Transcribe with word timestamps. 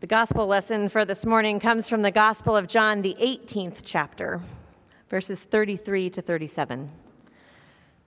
The 0.00 0.06
gospel 0.06 0.46
lesson 0.46 0.88
for 0.88 1.04
this 1.04 1.26
morning 1.26 1.58
comes 1.58 1.88
from 1.88 2.02
the 2.02 2.12
Gospel 2.12 2.56
of 2.56 2.68
John, 2.68 3.02
the 3.02 3.16
18th 3.20 3.80
chapter, 3.82 4.40
verses 5.10 5.42
33 5.42 6.08
to 6.10 6.22
37. 6.22 6.88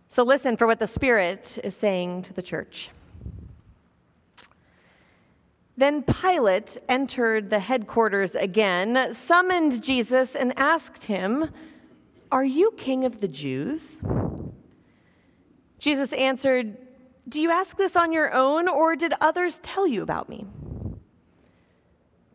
So 0.08 0.24
listen 0.24 0.56
for 0.56 0.68
what 0.68 0.80
the 0.80 0.88
Spirit 0.88 1.60
is 1.66 1.76
saying 1.76 2.22
to 2.22 2.34
the 2.34 2.42
church. 2.42 2.92
Then 5.76 6.02
Pilate 6.04 6.78
entered 6.88 7.50
the 7.50 7.60
headquarters 7.60 8.36
again, 8.36 9.14
summoned 9.14 9.84
Jesus, 9.84 10.34
and 10.34 10.58
asked 10.58 11.04
him, 11.04 11.50
Are 12.32 12.46
you 12.46 12.72
king 12.78 13.04
of 13.04 13.20
the 13.20 13.28
Jews? 13.28 14.00
Jesus 15.78 16.14
answered, 16.14 16.78
Do 17.28 17.42
you 17.42 17.52
ask 17.52 17.76
this 17.76 17.98
on 17.98 18.14
your 18.14 18.34
own, 18.34 18.70
or 18.70 18.96
did 18.96 19.14
others 19.20 19.60
tell 19.62 19.86
you 19.86 20.04
about 20.04 20.30
me? 20.30 20.46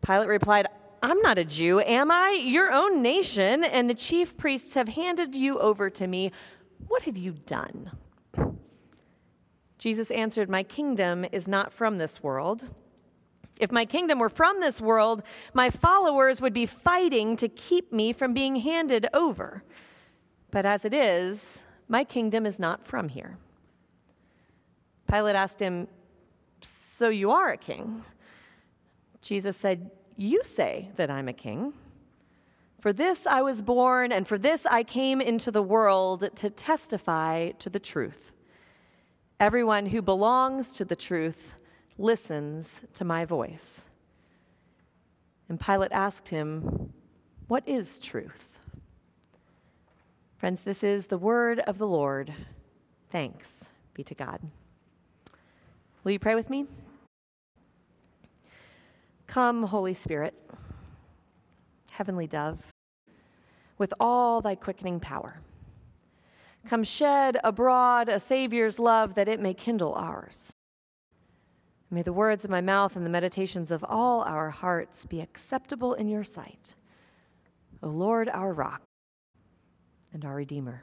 Pilate 0.07 0.29
replied, 0.29 0.67
I'm 1.03 1.19
not 1.19 1.37
a 1.37 1.43
Jew, 1.43 1.81
am 1.81 2.11
I? 2.11 2.39
Your 2.41 2.71
own 2.71 3.01
nation 3.01 3.65
and 3.65 3.89
the 3.89 3.93
chief 3.93 4.37
priests 4.37 4.73
have 4.75 4.87
handed 4.87 5.35
you 5.35 5.59
over 5.59 5.89
to 5.89 6.07
me. 6.07 6.31
What 6.87 7.03
have 7.03 7.17
you 7.17 7.33
done? 7.45 7.91
Jesus 9.77 10.09
answered, 10.09 10.49
My 10.49 10.63
kingdom 10.63 11.25
is 11.33 11.45
not 11.45 11.73
from 11.73 11.97
this 11.97 12.23
world. 12.23 12.69
If 13.59 13.69
my 13.69 13.83
kingdom 13.83 14.19
were 14.19 14.29
from 14.29 14.61
this 14.61 14.79
world, 14.79 15.23
my 15.53 15.69
followers 15.69 16.39
would 16.39 16.53
be 16.53 16.65
fighting 16.65 17.35
to 17.37 17.49
keep 17.49 17.91
me 17.91 18.13
from 18.13 18.33
being 18.33 18.55
handed 18.55 19.07
over. 19.13 19.61
But 20.51 20.65
as 20.65 20.85
it 20.85 20.93
is, 20.93 21.63
my 21.89 22.05
kingdom 22.05 22.45
is 22.45 22.59
not 22.59 22.87
from 22.87 23.09
here. 23.09 23.37
Pilate 25.11 25.35
asked 25.35 25.59
him, 25.59 25.89
So 26.61 27.09
you 27.09 27.31
are 27.31 27.49
a 27.49 27.57
king? 27.57 28.05
Jesus 29.21 29.57
said, 29.57 29.91
You 30.17 30.41
say 30.43 30.89
that 30.95 31.11
I'm 31.11 31.27
a 31.27 31.33
king. 31.33 31.73
For 32.81 32.91
this 32.91 33.27
I 33.27 33.41
was 33.41 33.61
born, 33.61 34.11
and 34.11 34.27
for 34.27 34.37
this 34.37 34.65
I 34.65 34.83
came 34.83 35.21
into 35.21 35.51
the 35.51 35.61
world 35.61 36.29
to 36.35 36.49
testify 36.49 37.51
to 37.59 37.69
the 37.69 37.79
truth. 37.79 38.31
Everyone 39.39 39.85
who 39.85 40.01
belongs 40.01 40.73
to 40.73 40.85
the 40.85 40.95
truth 40.95 41.53
listens 41.99 42.67
to 42.95 43.05
my 43.05 43.25
voice. 43.25 43.81
And 45.49 45.59
Pilate 45.59 45.91
asked 45.91 46.29
him, 46.29 46.91
What 47.47 47.67
is 47.67 47.99
truth? 47.99 48.47
Friends, 50.37 50.61
this 50.63 50.83
is 50.83 51.05
the 51.05 51.17
word 51.17 51.59
of 51.61 51.77
the 51.77 51.87
Lord. 51.87 52.33
Thanks 53.11 53.53
be 53.93 54.03
to 54.03 54.15
God. 54.15 54.39
Will 56.03 56.11
you 56.11 56.19
pray 56.19 56.35
with 56.35 56.49
me? 56.49 56.65
Come, 59.27 59.63
Holy 59.63 59.93
Spirit, 59.93 60.33
heavenly 61.91 62.27
dove, 62.27 62.59
with 63.77 63.93
all 63.99 64.41
thy 64.41 64.55
quickening 64.55 64.99
power. 64.99 65.41
Come 66.67 66.83
shed 66.83 67.37
abroad 67.43 68.09
a 68.09 68.19
Savior's 68.19 68.79
love 68.79 69.13
that 69.15 69.27
it 69.27 69.39
may 69.39 69.53
kindle 69.53 69.93
ours. 69.93 70.51
May 71.89 72.01
the 72.01 72.13
words 72.13 72.43
of 72.43 72.51
my 72.51 72.61
mouth 72.61 72.95
and 72.95 73.05
the 73.05 73.09
meditations 73.09 73.71
of 73.71 73.83
all 73.83 74.21
our 74.23 74.49
hearts 74.49 75.05
be 75.05 75.21
acceptable 75.21 75.93
in 75.93 76.09
your 76.09 76.23
sight, 76.23 76.75
O 77.81 77.87
Lord, 77.87 78.27
our 78.29 78.51
rock 78.51 78.81
and 80.13 80.25
our 80.25 80.35
Redeemer. 80.35 80.81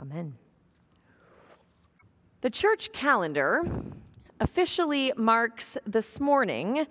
Amen. 0.00 0.34
The 2.40 2.50
church 2.50 2.92
calendar 2.92 3.62
officially 4.40 5.12
marks 5.16 5.76
this 5.86 6.18
morning 6.18 6.86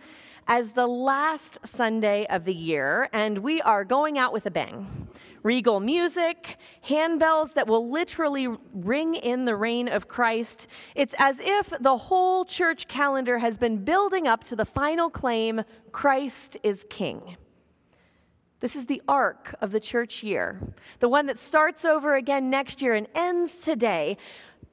as 0.48 0.72
the 0.72 0.88
last 0.88 1.60
Sunday 1.66 2.26
of 2.28 2.46
the 2.46 2.54
year, 2.54 3.10
and 3.12 3.40
we 3.40 3.62
are 3.62 3.84
going 3.84 4.18
out 4.18 4.32
with 4.32 4.46
a 4.46 4.52
bang. 4.52 5.08
Regal 5.42 5.80
music, 5.80 6.58
handbells 6.88 7.54
that 7.54 7.68
will 7.68 7.90
literally 7.90 8.48
ring 8.74 9.16
in 9.16 9.46
the 9.46 9.56
reign 9.56 9.88
of 9.88 10.08
Christ. 10.08 10.68
It's 10.96 11.16
as 11.18 11.38
if 11.40 11.72
the 11.80 11.98
whole 11.98 12.46
church 12.46 12.88
calendar 12.88 13.40
has 13.40 13.58
been 13.58 13.84
building 13.84 14.28
up 14.28 14.44
to 14.46 14.56
the 14.56 14.66
final 14.66 15.10
claim 15.10 15.64
Christ 15.92 16.58
is 16.64 16.86
King. 16.90 17.38
This 18.60 18.76
is 18.76 18.88
the 18.88 19.02
arc 19.08 19.56
of 19.62 19.72
the 19.72 19.80
church 19.80 20.22
year, 20.22 20.60
the 21.00 21.08
one 21.08 21.28
that 21.28 21.40
starts 21.40 21.86
over 21.86 22.16
again 22.16 22.50
next 22.50 22.82
year 22.82 22.94
and 22.94 23.08
ends 23.16 23.62
today. 23.62 24.18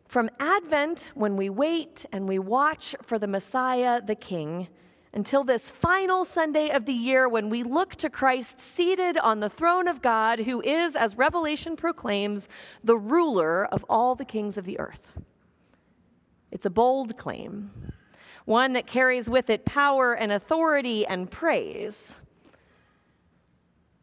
From 0.09 0.31
Advent, 0.39 1.11
when 1.15 1.37
we 1.37 1.50
wait 1.50 2.06
and 2.12 2.28
we 2.28 2.39
watch 2.39 2.94
for 3.03 3.19
the 3.19 3.27
Messiah, 3.27 4.00
the 4.00 4.15
King, 4.15 4.69
until 5.12 5.43
this 5.43 5.71
final 5.71 6.25
Sunday 6.25 6.71
of 6.71 6.84
the 6.84 6.93
year 6.93 7.28
when 7.28 7.50
we 7.50 7.62
look 7.62 7.97
to 7.97 8.11
Christ 8.11 8.61
seated 8.61 9.19
on 9.19 9.41
the 9.41 9.49
throne 9.49 9.89
of 9.89 10.03
God, 10.03 10.41
who 10.41 10.61
is, 10.61 10.94
as 10.94 11.17
Revelation 11.17 11.75
proclaims, 11.75 12.49
the 12.84 12.97
ruler 12.97 13.65
of 13.67 13.84
all 13.89 14.15
the 14.15 14.25
kings 14.25 14.56
of 14.56 14.65
the 14.65 14.78
earth. 14.78 15.00
It's 16.53 16.67
a 16.67 16.71
bold 16.71 17.17
claim, 17.17 17.71
one 18.44 18.75
that 18.75 18.87
carries 18.87 19.28
with 19.28 19.50
it 19.50 19.65
power 19.65 20.15
and 20.15 20.31
authority 20.31 21.05
and 21.05 21.31
praise. 21.31 22.15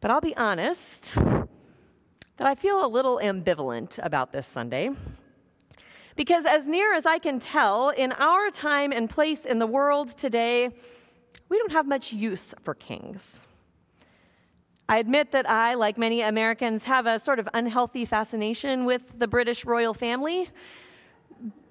But 0.02 0.12
I'll 0.12 0.20
be 0.20 0.36
honest 0.36 1.14
that 1.16 2.48
I 2.48 2.56
feel 2.56 2.86
a 2.86 2.88
little 2.88 3.20
ambivalent 3.24 4.00
about 4.04 4.34
this 4.34 4.46
Sunday. 4.46 4.90
Because, 6.16 6.46
as 6.46 6.68
near 6.68 6.94
as 6.94 7.06
I 7.06 7.18
can 7.18 7.40
tell, 7.40 7.90
in 7.90 8.12
our 8.14 8.52
time 8.52 8.92
and 8.92 9.10
place 9.10 9.46
in 9.46 9.60
the 9.60 9.68
world 9.68 10.10
today, 10.10 10.70
we 11.50 11.58
don't 11.58 11.72
have 11.72 11.88
much 11.88 12.14
use 12.14 12.54
for 12.64 12.76
kings. 12.76 13.46
I 14.88 14.98
admit 14.98 15.32
that 15.32 15.50
I, 15.50 15.74
like 15.74 15.98
many 15.98 16.22
Americans, 16.22 16.84
have 16.84 17.08
a 17.08 17.18
sort 17.18 17.40
of 17.40 17.50
unhealthy 17.54 18.06
fascination 18.06 18.86
with 18.86 19.02
the 19.18 19.28
British 19.28 19.66
royal 19.66 19.94
family. 19.94 20.50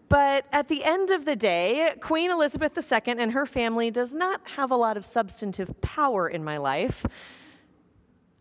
But 0.09 0.45
at 0.53 0.69
the 0.69 0.83
end 0.85 1.11
of 1.11 1.25
the 1.25 1.37
day, 1.37 1.95
Queen 2.01 2.31
Elizabeth 2.31 2.77
II 2.77 3.15
and 3.19 3.33
her 3.33 3.47
family 3.47 3.91
does 3.91 4.13
not 4.13 4.41
have 4.57 4.71
a 4.71 4.77
lot 4.77 4.97
of 4.97 5.05
substantive 5.05 5.81
power 5.81 6.29
in 6.29 6.43
my 6.43 6.57
life, 6.57 7.07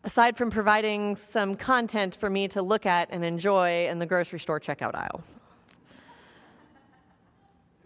aside 0.04 0.36
from 0.36 0.50
providing 0.50 1.16
some 1.16 1.56
content 1.56 2.18
for 2.20 2.30
me 2.30 2.48
to 2.50 2.62
look 2.62 2.86
at 2.86 3.08
and 3.12 3.24
enjoy 3.24 3.88
in 3.88 4.00
the 4.00 4.06
grocery 4.06 4.40
store 4.40 4.60
checkout 4.60 4.96
aisle 4.96 5.24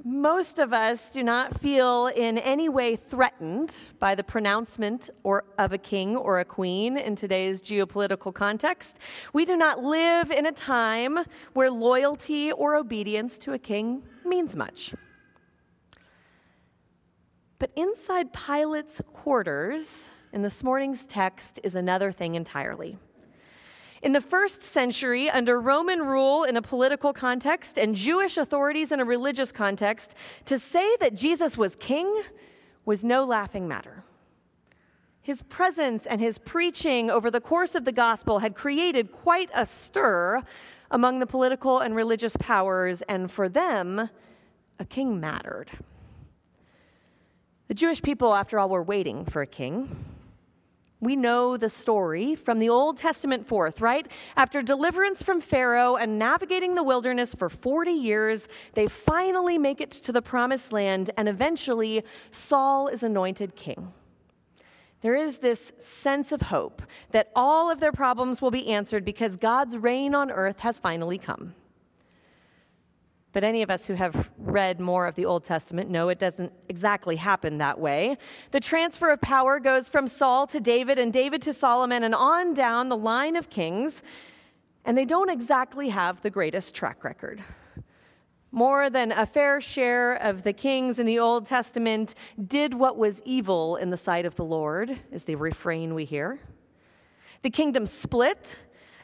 most 0.06 0.60
of 0.60 0.72
us 0.72 1.12
do 1.12 1.24
not 1.24 1.60
feel 1.60 2.12
in 2.16 2.38
any 2.38 2.70
way 2.70 2.96
threatened 2.96 3.76
by 4.00 4.14
the 4.14 4.24
pronouncement 4.24 5.10
or, 5.24 5.46
of 5.58 5.74
a 5.74 5.80
king 5.80 6.16
or 6.16 6.40
a 6.40 6.46
queen 6.46 6.96
in 6.96 7.16
today's 7.16 7.60
geopolitical 7.60 8.32
context. 8.32 9.00
We 9.34 9.46
do 9.46 9.58
not 9.58 9.84
live 9.84 10.30
in 10.30 10.46
a 10.46 10.52
time 10.52 11.18
where 11.54 11.72
loyalty 11.72 12.52
or 12.52 12.76
obedience 12.76 13.40
to 13.40 13.54
a 13.54 13.60
king 13.60 14.04
means 14.24 14.56
much. 14.56 14.94
But 17.58 17.72
inside 17.76 18.32
Pilate's 18.32 19.02
quarters 19.12 20.08
in 20.34 20.44
this 20.44 20.64
morning's 20.64 21.08
text 21.08 21.60
is 21.64 21.74
another 21.74 22.12
thing 22.12 22.36
entirely. 22.36 23.00
In 24.06 24.12
the 24.12 24.22
first 24.22 24.62
century, 24.62 25.32
under 25.32 25.60
Roman 25.60 26.00
rule 26.00 26.44
in 26.44 26.58
a 26.58 26.62
political 26.62 27.12
context 27.12 27.80
and 27.80 27.96
Jewish 27.96 28.38
authorities 28.38 28.92
in 28.92 29.00
a 29.00 29.04
religious 29.04 29.52
context, 29.52 30.14
to 30.46 30.60
say 30.60 30.96
that 31.00 31.16
Jesus 31.16 31.58
was 31.58 31.76
king 31.76 32.22
was 32.86 33.04
no 33.04 33.26
laughing 33.26 33.68
matter. 33.68 34.04
His 35.24 35.42
presence 35.42 36.06
and 36.06 36.22
his 36.22 36.38
preaching 36.38 37.10
over 37.10 37.32
the 37.32 37.42
course 37.42 37.74
of 37.74 37.84
the 37.84 37.92
gospel 37.92 38.38
had 38.38 38.54
created 38.54 39.12
quite 39.12 39.50
a 39.56 39.66
stir 39.66 40.44
among 40.92 41.18
the 41.18 41.26
political 41.26 41.80
and 41.80 41.96
religious 41.96 42.38
powers, 42.38 43.02
and 43.10 43.32
for 43.32 43.50
them, 43.50 44.12
a 44.78 44.86
king 44.86 45.20
mattered. 45.20 45.72
The 47.70 47.74
Jewish 47.74 48.04
people, 48.04 48.36
after 48.36 48.60
all, 48.60 48.70
were 48.70 48.84
waiting 48.84 49.26
for 49.26 49.42
a 49.42 49.48
king. 49.48 50.15
We 51.02 51.16
know 51.16 51.58
the 51.58 51.70
story 51.70 52.36
from 52.36 52.60
the 52.60 52.70
Old 52.70 52.98
Testament 52.98 53.46
forth, 53.46 53.82
right? 53.82 54.08
After 54.38 54.62
deliverance 54.62 55.22
from 55.22 55.42
Pharaoh 55.42 55.98
and 55.98 56.18
navigating 56.18 56.76
the 56.76 56.84
wilderness 56.84 57.36
for 57.36 57.50
40 57.50 57.92
years, 57.92 58.48
they 58.74 58.88
finally 58.88 59.58
make 59.58 59.82
it 59.82 59.92
to 59.92 60.12
the 60.12 60.22
promised 60.22 60.72
land, 60.72 61.12
and 61.18 61.28
eventually 61.28 62.04
Saul 62.32 62.88
is 62.88 63.04
anointed 63.04 63.56
king. 63.56 63.92
There 65.02 65.16
is 65.16 65.40
this 65.40 65.72
sense 65.80 66.32
of 66.32 66.44
hope 66.44 66.82
that 67.12 67.30
all 67.36 67.70
of 67.70 67.80
their 67.80 67.92
problems 67.92 68.42
will 68.42 68.50
be 68.50 68.70
answered 68.70 69.06
because 69.06 69.38
God's 69.38 69.78
reign 69.78 70.16
on 70.16 70.32
earth 70.32 70.62
has 70.62 70.80
finally 70.80 71.18
come. 71.18 71.54
But 73.36 73.44
any 73.44 73.64
of 73.64 73.70
us 73.70 73.86
who 73.86 73.96
have 73.96 74.30
read 74.38 74.80
more 74.80 75.06
of 75.08 75.16
the 75.16 75.26
Old 75.26 75.44
Testament 75.44 75.90
know 75.90 76.08
it 76.08 76.20
doesn't 76.20 76.54
exactly 76.70 77.18
happen 77.18 77.58
that 77.58 77.78
way. 77.78 78.18
The 78.52 78.62
transfer 78.62 79.12
of 79.12 79.20
power 79.20 79.60
goes 79.60 79.90
from 79.90 80.08
Saul 80.08 80.48
to 80.48 80.62
David 80.62 80.98
and 80.98 81.12
David 81.12 81.42
to 81.42 81.52
Solomon 81.52 82.06
and 82.06 82.16
on 82.16 82.54
down 82.54 82.88
the 82.88 82.96
line 82.96 83.36
of 83.36 83.50
kings, 83.50 84.02
and 84.86 84.98
they 84.98 85.04
don't 85.04 85.30
exactly 85.30 85.90
have 85.90 86.22
the 86.22 86.30
greatest 86.30 86.74
track 86.76 87.04
record. 87.04 87.44
more 88.56 88.90
than 88.90 89.12
a 89.12 89.26
fair 89.26 89.60
share 89.60 90.14
of 90.14 90.44
the 90.44 90.54
kings 90.54 90.98
in 90.98 91.06
the 91.06 91.20
Old 91.20 91.46
Testament 91.46 92.16
did 92.48 92.74
what 92.74 92.98
was 92.98 93.22
evil 93.26 93.76
in 93.76 93.90
the 93.90 93.98
sight 93.98 94.26
of 94.26 94.38
the 94.38 94.46
Lord, 94.46 94.98
is 95.12 95.26
the 95.26 95.36
refrain 95.36 95.94
we 95.94 96.06
hear. 96.06 96.40
The 97.42 97.50
kingdom 97.50 97.86
split. 97.86 98.58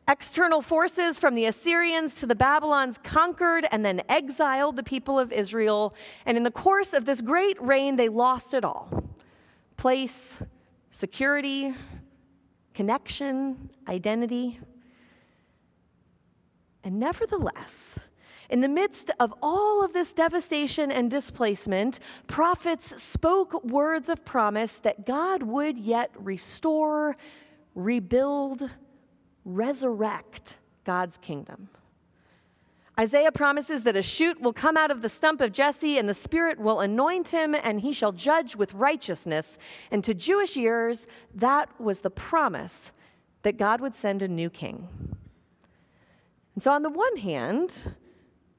External 0.08 0.62
forces 0.62 1.18
from 1.18 1.36
the 1.36 1.46
Assyrians 1.46 2.16
to 2.16 2.26
the 2.26 2.36
Babylons 2.36 2.98
conquered 3.04 3.68
and 3.72 3.86
then 3.86 4.02
exiled 4.10 4.76
the 4.76 4.84
people 4.84 5.20
of 5.20 5.32
Israel. 5.32 5.96
And 6.26 6.36
in 6.36 6.44
the 6.44 6.52
course 6.52 6.94
of 6.94 7.06
this 7.06 7.22
great 7.22 7.62
reign, 7.62 7.96
they 7.96 8.10
lost 8.10 8.54
it 8.54 8.66
all 8.66 9.04
place, 9.78 10.40
security, 10.92 11.74
connection, 12.74 13.70
identity. 13.88 14.60
And 16.84 17.00
nevertheless, 17.00 18.00
in 18.50 18.62
the 18.62 18.68
midst 18.68 19.12
of 19.20 19.34
all 19.42 19.84
of 19.84 19.94
this 19.94 20.14
devastation 20.14 20.92
and 20.92 21.10
displacement, 21.10 22.00
prophets 22.28 23.02
spoke 23.02 23.64
words 23.64 24.10
of 24.10 24.26
promise 24.26 24.74
that 24.84 25.06
God 25.06 25.42
would 25.42 25.78
yet 25.78 26.12
restore, 26.16 27.16
rebuild, 27.76 28.70
resurrect 29.46 30.58
God's 30.84 31.18
kingdom. 31.18 31.70
Isaiah 33.00 33.32
promises 33.32 33.84
that 33.84 33.96
a 33.96 34.02
shoot 34.02 34.40
will 34.42 34.54
come 34.54 34.78
out 34.78 34.92
of 34.92 35.02
the 35.02 35.10
stump 35.10 35.42
of 35.42 35.54
Jesse, 35.54 35.98
and 35.98 36.08
the 36.08 36.14
Spirit 36.14 36.60
will 36.60 36.82
anoint 36.82 37.30
him, 37.30 37.56
and 37.56 37.80
he 37.80 37.94
shall 37.94 38.12
judge 38.12 38.56
with 38.56 38.74
righteousness. 38.74 39.58
And 39.90 40.04
to 40.04 40.14
Jewish 40.14 40.58
ears, 40.58 41.08
that 41.34 41.70
was 41.80 42.00
the 42.00 42.10
promise 42.10 42.92
that 43.44 43.58
God 43.58 43.82
would 43.82 43.96
send 43.96 44.22
a 44.22 44.28
new 44.28 44.50
king. 44.50 44.88
And 46.54 46.64
so, 46.64 46.72
on 46.72 46.84
the 46.84 46.90
one 46.90 47.18
hand, 47.18 47.96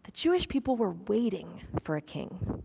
the 0.04 0.10
Jewish 0.12 0.48
people 0.48 0.76
were 0.76 0.96
waiting 1.06 1.60
for 1.84 1.96
a 1.96 2.00
king. 2.00 2.64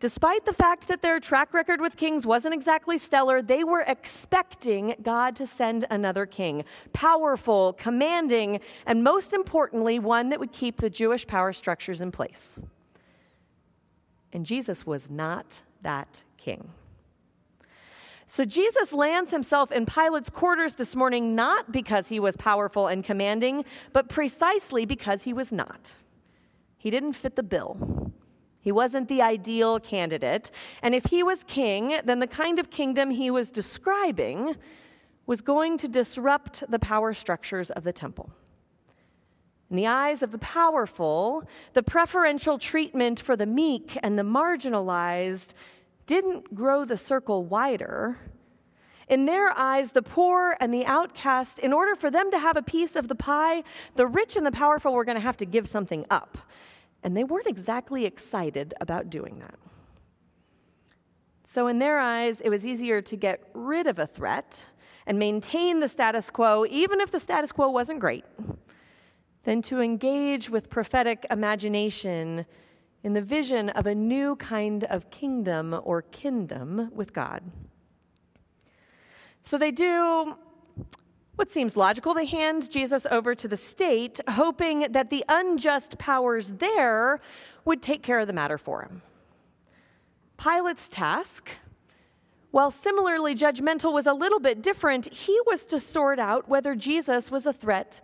Despite 0.00 0.46
the 0.46 0.54
fact 0.54 0.88
that 0.88 1.02
their 1.02 1.20
track 1.20 1.52
record 1.52 1.78
with 1.78 1.98
kings 1.98 2.24
wasn't 2.24 2.54
exactly 2.54 2.96
stellar, 2.96 3.42
they 3.42 3.64
were 3.64 3.82
expecting 3.82 4.94
God 5.02 5.36
to 5.36 5.46
send 5.46 5.84
another 5.90 6.24
king, 6.24 6.64
powerful, 6.94 7.74
commanding, 7.74 8.60
and 8.86 9.04
most 9.04 9.34
importantly, 9.34 9.98
one 9.98 10.30
that 10.30 10.40
would 10.40 10.52
keep 10.52 10.78
the 10.78 10.88
Jewish 10.88 11.26
power 11.26 11.52
structures 11.52 12.00
in 12.00 12.10
place. 12.10 12.58
And 14.32 14.46
Jesus 14.46 14.86
was 14.86 15.10
not 15.10 15.60
that 15.82 16.22
king. 16.38 16.70
So 18.26 18.46
Jesus 18.46 18.94
lands 18.94 19.30
himself 19.30 19.70
in 19.70 19.84
Pilate's 19.84 20.30
quarters 20.30 20.74
this 20.74 20.96
morning 20.96 21.34
not 21.34 21.72
because 21.72 22.08
he 22.08 22.20
was 22.20 22.36
powerful 22.36 22.86
and 22.86 23.04
commanding, 23.04 23.66
but 23.92 24.08
precisely 24.08 24.86
because 24.86 25.24
he 25.24 25.34
was 25.34 25.52
not. 25.52 25.96
He 26.78 26.88
didn't 26.88 27.14
fit 27.14 27.36
the 27.36 27.42
bill. 27.42 28.09
He 28.60 28.72
wasn't 28.72 29.08
the 29.08 29.22
ideal 29.22 29.80
candidate. 29.80 30.50
And 30.82 30.94
if 30.94 31.04
he 31.06 31.22
was 31.22 31.44
king, 31.44 31.98
then 32.04 32.18
the 32.18 32.26
kind 32.26 32.58
of 32.58 32.70
kingdom 32.70 33.10
he 33.10 33.30
was 33.30 33.50
describing 33.50 34.56
was 35.26 35.40
going 35.40 35.78
to 35.78 35.88
disrupt 35.88 36.64
the 36.68 36.78
power 36.78 37.14
structures 37.14 37.70
of 37.70 37.84
the 37.84 37.92
temple. 37.92 38.30
In 39.70 39.76
the 39.76 39.86
eyes 39.86 40.22
of 40.22 40.32
the 40.32 40.38
powerful, 40.38 41.44
the 41.74 41.82
preferential 41.82 42.58
treatment 42.58 43.20
for 43.20 43.36
the 43.36 43.46
meek 43.46 43.96
and 44.02 44.18
the 44.18 44.24
marginalized 44.24 45.54
didn't 46.06 46.54
grow 46.54 46.84
the 46.84 46.96
circle 46.96 47.44
wider. 47.44 48.18
In 49.08 49.26
their 49.26 49.56
eyes, 49.56 49.92
the 49.92 50.02
poor 50.02 50.56
and 50.60 50.74
the 50.74 50.84
outcast, 50.86 51.60
in 51.60 51.72
order 51.72 51.94
for 51.94 52.10
them 52.10 52.30
to 52.32 52.38
have 52.38 52.56
a 52.56 52.62
piece 52.62 52.96
of 52.96 53.06
the 53.06 53.14
pie, 53.14 53.62
the 53.94 54.06
rich 54.06 54.34
and 54.34 54.44
the 54.44 54.52
powerful 54.52 54.92
were 54.92 55.04
going 55.04 55.16
to 55.16 55.22
have 55.22 55.36
to 55.36 55.46
give 55.46 55.68
something 55.68 56.04
up. 56.10 56.36
And 57.02 57.16
they 57.16 57.24
weren't 57.24 57.46
exactly 57.46 58.04
excited 58.04 58.74
about 58.80 59.10
doing 59.10 59.38
that. 59.38 59.54
So, 61.46 61.66
in 61.66 61.78
their 61.78 61.98
eyes, 61.98 62.40
it 62.40 62.48
was 62.48 62.66
easier 62.66 63.02
to 63.02 63.16
get 63.16 63.42
rid 63.54 63.86
of 63.86 63.98
a 63.98 64.06
threat 64.06 64.66
and 65.06 65.18
maintain 65.18 65.80
the 65.80 65.88
status 65.88 66.30
quo, 66.30 66.64
even 66.70 67.00
if 67.00 67.10
the 67.10 67.18
status 67.18 67.50
quo 67.50 67.68
wasn't 67.70 67.98
great, 67.98 68.24
than 69.42 69.62
to 69.62 69.80
engage 69.80 70.48
with 70.48 70.70
prophetic 70.70 71.26
imagination 71.30 72.46
in 73.02 73.14
the 73.14 73.22
vision 73.22 73.70
of 73.70 73.86
a 73.86 73.94
new 73.94 74.36
kind 74.36 74.84
of 74.84 75.10
kingdom 75.10 75.80
or 75.84 76.02
kingdom 76.02 76.90
with 76.94 77.12
God. 77.12 77.42
So 79.42 79.56
they 79.58 79.70
do 79.70 80.36
what 81.40 81.50
seems 81.50 81.74
logical. 81.74 82.12
They 82.12 82.26
hand 82.26 82.70
Jesus 82.70 83.06
over 83.10 83.34
to 83.34 83.48
the 83.48 83.56
state, 83.56 84.20
hoping 84.28 84.92
that 84.92 85.08
the 85.08 85.24
unjust 85.26 85.96
powers 85.96 86.50
there 86.58 87.18
would 87.64 87.80
take 87.80 88.02
care 88.02 88.20
of 88.20 88.26
the 88.26 88.34
matter 88.34 88.58
for 88.58 88.82
him. 88.82 89.00
Pilate's 90.36 90.86
task, 90.86 91.48
while 92.50 92.70
similarly 92.70 93.34
judgmental, 93.34 93.90
was 93.90 94.04
a 94.06 94.12
little 94.12 94.38
bit 94.38 94.60
different. 94.60 95.10
He 95.10 95.34
was 95.46 95.64
to 95.66 95.80
sort 95.80 96.18
out 96.18 96.46
whether 96.46 96.74
Jesus 96.74 97.30
was 97.30 97.46
a 97.46 97.54
threat 97.54 98.02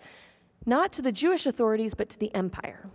not 0.65 0.91
to 0.95 1.03
the 1.03 1.13
Jewish 1.13 1.45
authorities, 1.45 1.93
but 1.93 2.09
to 2.09 2.19
the 2.19 2.35
empire. 2.35 2.89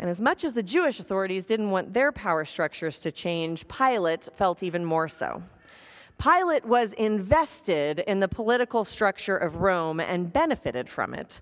And 0.00 0.10
as 0.10 0.20
much 0.20 0.42
as 0.42 0.52
the 0.52 0.64
Jewish 0.64 0.98
authorities 0.98 1.46
didn't 1.46 1.70
want 1.70 1.94
their 1.94 2.10
power 2.10 2.44
structures 2.44 2.98
to 3.00 3.12
change, 3.12 3.68
Pilate 3.68 4.28
felt 4.34 4.64
even 4.64 4.84
more 4.84 5.06
so. 5.06 5.44
Pilate 6.20 6.66
was 6.66 6.92
invested 6.92 8.00
in 8.00 8.20
the 8.20 8.28
political 8.28 8.84
structure 8.84 9.36
of 9.36 9.56
Rome 9.56 10.00
and 10.00 10.30
benefited 10.30 10.88
from 10.88 11.14
it. 11.14 11.40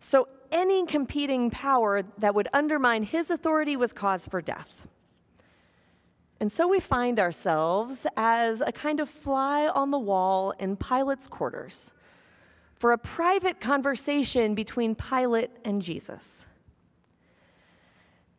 So 0.00 0.28
any 0.52 0.84
competing 0.84 1.50
power 1.50 2.02
that 2.18 2.34
would 2.34 2.48
undermine 2.52 3.04
his 3.04 3.30
authority 3.30 3.76
was 3.76 3.92
cause 3.92 4.26
for 4.26 4.42
death. 4.42 4.86
And 6.40 6.52
so 6.52 6.68
we 6.68 6.78
find 6.78 7.18
ourselves 7.18 8.06
as 8.16 8.60
a 8.60 8.70
kind 8.70 9.00
of 9.00 9.08
fly 9.08 9.66
on 9.68 9.90
the 9.90 9.98
wall 9.98 10.52
in 10.58 10.76
Pilate's 10.76 11.26
quarters 11.26 11.92
for 12.76 12.92
a 12.92 12.98
private 12.98 13.60
conversation 13.60 14.54
between 14.54 14.94
Pilate 14.94 15.50
and 15.64 15.80
Jesus. 15.82 16.46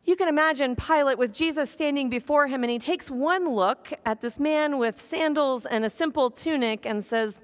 You 0.04 0.16
can 0.16 0.28
imagine 0.28 0.76
Pilate 0.76 1.18
with 1.18 1.32
Jesus 1.32 1.70
standing 1.70 2.08
before 2.08 2.46
him, 2.46 2.64
and 2.64 2.70
he 2.70 2.78
takes 2.78 3.10
one 3.10 3.48
look 3.48 3.92
at 4.06 4.20
this 4.20 4.40
man 4.40 4.78
with 4.78 5.00
sandals 5.00 5.66
and 5.66 5.84
a 5.84 5.90
simple 5.90 6.30
tunic 6.30 6.86
and 6.86 7.04
says, 7.04 7.38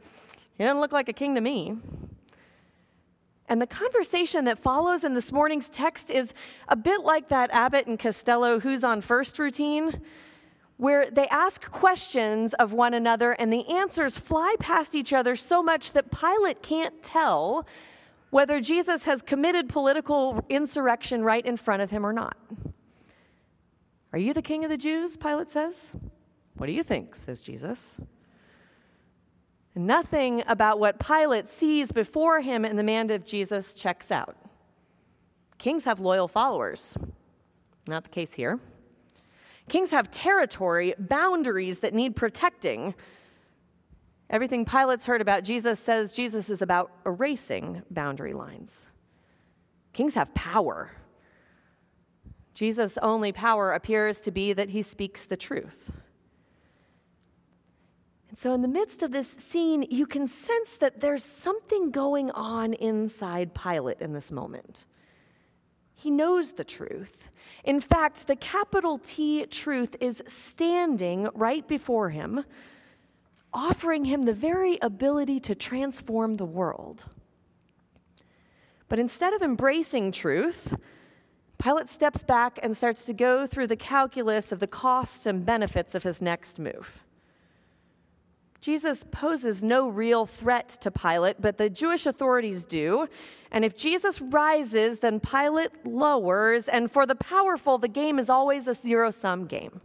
He 0.56 0.64
doesn't 0.64 0.80
look 0.80 0.92
like 0.92 1.08
a 1.08 1.12
king 1.12 1.34
to 1.34 1.40
me. 1.40 1.76
And 3.48 3.62
the 3.62 3.66
conversation 3.66 4.46
that 4.46 4.58
follows 4.58 5.04
in 5.04 5.14
this 5.14 5.30
morning's 5.30 5.68
text 5.68 6.10
is 6.10 6.32
a 6.68 6.74
bit 6.74 7.02
like 7.02 7.28
that 7.28 7.50
Abbott 7.52 7.86
and 7.86 7.98
Costello 7.98 8.58
Who's 8.58 8.82
on 8.82 9.00
First 9.00 9.38
routine, 9.38 10.00
where 10.78 11.08
they 11.08 11.28
ask 11.28 11.70
questions 11.70 12.54
of 12.54 12.72
one 12.72 12.94
another 12.94 13.32
and 13.32 13.52
the 13.52 13.66
answers 13.68 14.18
fly 14.18 14.56
past 14.58 14.94
each 14.94 15.12
other 15.12 15.36
so 15.36 15.62
much 15.62 15.92
that 15.92 16.10
Pilate 16.10 16.62
can't 16.62 17.02
tell 17.02 17.66
whether 18.30 18.60
Jesus 18.60 19.04
has 19.04 19.22
committed 19.22 19.68
political 19.68 20.44
insurrection 20.48 21.22
right 21.22 21.44
in 21.44 21.56
front 21.56 21.82
of 21.82 21.90
him 21.90 22.04
or 22.04 22.12
not. 22.12 22.36
Are 24.12 24.18
you 24.18 24.32
the 24.32 24.42
king 24.42 24.64
of 24.64 24.70
the 24.70 24.76
Jews? 24.76 25.16
Pilate 25.16 25.50
says. 25.50 25.94
What 26.56 26.66
do 26.66 26.72
you 26.72 26.82
think? 26.82 27.14
says 27.16 27.40
Jesus. 27.40 27.98
Nothing 29.74 30.42
about 30.46 30.80
what 30.80 30.98
Pilate 30.98 31.48
sees 31.48 31.92
before 31.92 32.40
him 32.40 32.64
in 32.64 32.76
the 32.76 32.82
man 32.82 33.10
of 33.10 33.26
Jesus 33.26 33.74
checks 33.74 34.10
out. 34.10 34.36
Kings 35.58 35.84
have 35.84 36.00
loyal 36.00 36.28
followers. 36.28 36.96
Not 37.86 38.04
the 38.04 38.10
case 38.10 38.32
here. 38.32 38.58
Kings 39.68 39.90
have 39.90 40.10
territory, 40.10 40.94
boundaries 40.98 41.80
that 41.80 41.92
need 41.92 42.16
protecting. 42.16 42.94
Everything 44.28 44.64
Pilate's 44.64 45.06
heard 45.06 45.20
about 45.20 45.44
Jesus 45.44 45.78
says 45.78 46.12
Jesus 46.12 46.50
is 46.50 46.60
about 46.60 46.90
erasing 47.04 47.82
boundary 47.90 48.34
lines. 48.34 48.88
Kings 49.92 50.14
have 50.14 50.34
power. 50.34 50.90
Jesus' 52.54 52.98
only 53.02 53.32
power 53.32 53.72
appears 53.72 54.20
to 54.22 54.30
be 54.30 54.52
that 54.52 54.70
he 54.70 54.82
speaks 54.82 55.24
the 55.24 55.36
truth. 55.36 55.92
And 58.30 58.38
so, 58.38 58.52
in 58.52 58.62
the 58.62 58.68
midst 58.68 59.02
of 59.02 59.12
this 59.12 59.28
scene, 59.30 59.86
you 59.90 60.06
can 60.06 60.26
sense 60.26 60.76
that 60.80 61.00
there's 61.00 61.24
something 61.24 61.90
going 61.90 62.30
on 62.32 62.74
inside 62.74 63.54
Pilate 63.54 64.00
in 64.00 64.12
this 64.12 64.32
moment. 64.32 64.86
He 65.94 66.10
knows 66.10 66.52
the 66.52 66.64
truth. 66.64 67.30
In 67.64 67.80
fact, 67.80 68.26
the 68.26 68.36
capital 68.36 68.98
T 68.98 69.46
truth 69.46 69.96
is 70.00 70.22
standing 70.26 71.28
right 71.34 71.66
before 71.66 72.10
him 72.10 72.44
offering 73.56 74.04
him 74.04 74.22
the 74.22 74.34
very 74.34 74.78
ability 74.82 75.40
to 75.40 75.54
transform 75.54 76.34
the 76.34 76.44
world. 76.44 77.06
But 78.88 78.98
instead 78.98 79.32
of 79.32 79.42
embracing 79.42 80.12
truth, 80.12 80.76
Pilate 81.58 81.88
steps 81.88 82.22
back 82.22 82.58
and 82.62 82.76
starts 82.76 83.06
to 83.06 83.14
go 83.14 83.46
through 83.46 83.68
the 83.68 83.76
calculus 83.76 84.52
of 84.52 84.60
the 84.60 84.66
costs 84.66 85.24
and 85.24 85.44
benefits 85.44 85.94
of 85.94 86.02
his 86.02 86.20
next 86.20 86.58
move. 86.58 87.02
Jesus 88.60 89.04
poses 89.10 89.62
no 89.62 89.88
real 89.88 90.26
threat 90.26 90.68
to 90.80 90.90
Pilate, 90.90 91.40
but 91.40 91.56
the 91.56 91.70
Jewish 91.70 92.04
authorities 92.04 92.64
do. 92.64 93.08
And 93.50 93.64
if 93.64 93.74
Jesus 93.74 94.20
rises, 94.20 94.98
then 94.98 95.18
Pilate 95.18 95.86
lowers. 95.86 96.68
And 96.68 96.90
for 96.90 97.06
the 97.06 97.14
powerful, 97.14 97.78
the 97.78 97.88
game 97.88 98.18
is 98.18 98.28
always 98.28 98.66
a 98.66 98.74
zero 98.74 99.10
sum 99.10 99.46
game. 99.46 99.80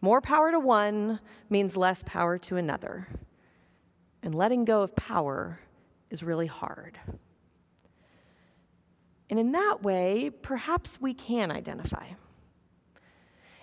More 0.00 0.20
power 0.20 0.50
to 0.50 0.58
one 0.58 1.20
means 1.48 1.76
less 1.76 2.02
power 2.06 2.38
to 2.38 2.56
another. 2.56 3.08
And 4.22 4.34
letting 4.34 4.64
go 4.64 4.82
of 4.82 4.94
power 4.96 5.60
is 6.10 6.22
really 6.22 6.46
hard. 6.46 6.98
And 9.28 9.38
in 9.38 9.52
that 9.52 9.82
way, 9.82 10.30
perhaps 10.42 11.00
we 11.00 11.14
can 11.14 11.50
identify. 11.50 12.06